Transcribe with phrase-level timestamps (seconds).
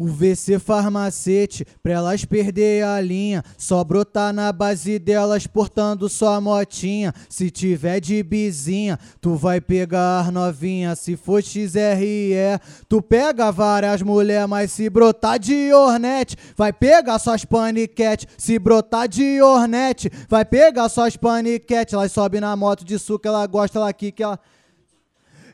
[0.00, 3.42] O VC farmacete, pra elas perder a linha.
[3.56, 7.12] Só brotar na base delas portando sua motinha.
[7.28, 10.94] Se tiver de bizinha, tu vai pegar novinha.
[10.94, 14.46] Se for XRE, tu pega várias mulher.
[14.46, 18.28] Mas se brotar de ornete, vai pegar suas paniquete.
[18.38, 21.96] Se brotar de ornete, vai pegar suas paniquete.
[21.96, 24.38] Elas sobe na moto de suco, ela gosta, ela que ela.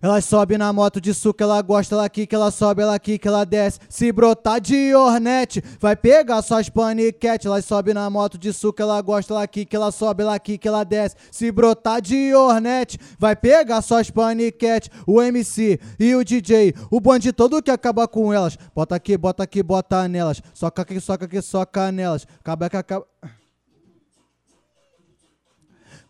[0.05, 3.43] Ela sobe na moto de suco, ela gosta, ela que ela sobe, ela que ela
[3.43, 3.81] desce.
[3.89, 7.47] Se brotar de ornete, vai pegar suas paniquete.
[7.47, 10.85] Ela sobe na moto de suco, ela gosta, ela que ela sobe, ela que ela
[10.85, 11.17] desce.
[11.31, 14.91] Se brotar de ornete, vai pegar suas paniquete.
[15.07, 18.59] O MC e o DJ, o bonde todo que acaba com elas.
[18.75, 20.43] Bota aqui, bota aqui, bota nelas.
[20.53, 22.27] Soca aqui, soca aqui, soca nelas.
[22.41, 23.07] Acaba que acaba.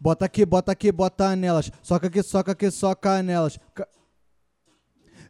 [0.01, 1.71] Bota aqui, bota aqui, bota nelas.
[1.83, 3.59] Soca aqui, soca aqui, soca nelas.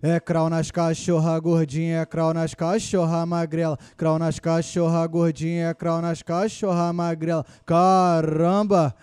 [0.03, 3.79] É crau nas cachorra gordinha, é crau nas cachorra magrela.
[3.97, 7.45] Crau nas cachorra gordinha, é crau nas cachorra magrela.
[7.65, 8.95] Caramba!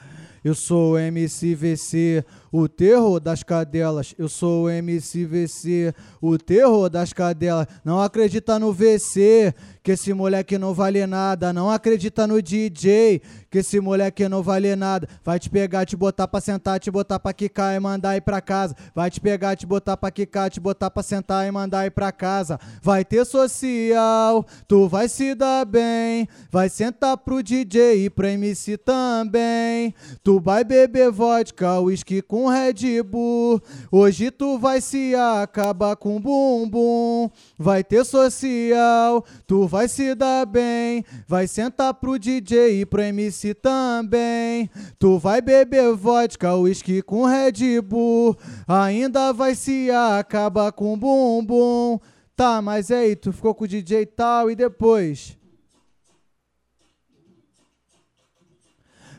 [0.44, 4.16] Eu sou o MCVC, o terror das cadelas.
[4.18, 7.68] Eu sou o MCVC, o terror das cadelas.
[7.86, 9.54] Não acredita no VC,
[9.84, 11.52] que esse moleque não vale nada.
[11.52, 15.08] Não acredita no DJ, que esse moleque não vale nada.
[15.24, 18.42] Vai te pegar, te botar pra sentar, te botar pra quicar e mandar ir pra
[18.42, 18.76] casa.
[18.94, 22.12] Vai te pegar, te botar pra quicar, te botar pra sentar e mandar ir pra
[22.12, 22.60] casa.
[22.82, 26.28] Vai ter social, tu vai se dar bem.
[26.52, 29.94] Vai sentar pro DJ e pro MC também.
[30.24, 33.62] Tu vai beber vodka, whisky com Red Bull.
[33.92, 37.30] Hoje tu vai se acabar com bumbum.
[37.58, 41.06] Vai ter social, tu vai se dar bem.
[41.26, 44.70] Vai sentar pro DJ e pro MC também.
[45.00, 48.38] Tu vai beber vodka, whisky com Red Bull.
[48.68, 51.98] Ainda vai se acabar com bumbum.
[52.36, 55.38] Tá, mas aí, tu ficou com o DJ e tal e depois?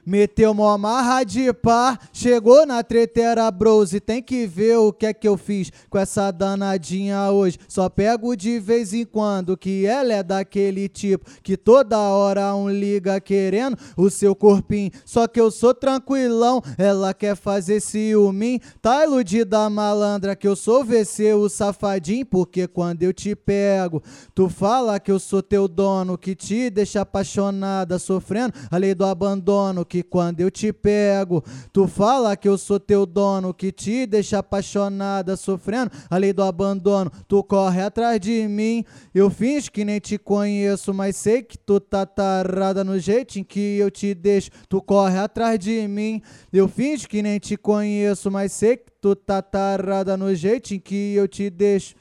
[0.05, 5.07] Meteu mó marra de pá, chegou na tretera bros e tem que ver o que
[5.07, 7.57] é que eu fiz com essa danadinha hoje.
[7.69, 12.69] Só pego de vez em quando que ela é daquele tipo que toda hora um
[12.69, 14.91] liga querendo o seu corpinho.
[15.05, 18.61] Só que eu sou tranquilão, ela quer fazer ciúme.
[18.81, 24.03] Tá iludida malandra que eu sou VC o safadinho, porque quando eu te pego,
[24.35, 29.05] tu fala que eu sou teu dono, que te deixa apaixonada, sofrendo a lei do
[29.05, 34.07] abandono que quando eu te pego, tu fala que eu sou teu dono, que te
[34.07, 37.13] deixa apaixonada, sofrendo a lei do abandono.
[37.29, 41.79] Tu corre atrás de mim, eu finge que nem te conheço, mas sei que tu
[41.79, 44.51] tá tarada no jeitinho que eu te deixo.
[44.67, 49.15] Tu corre atrás de mim, eu finge que nem te conheço, mas sei que tu
[49.15, 51.95] tá tarada no jeitinho que eu te deixo.